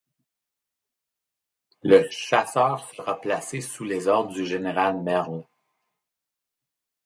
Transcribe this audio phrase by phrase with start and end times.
[1.83, 5.43] Le Chasseurs sera placé sous les ordres du général Merle.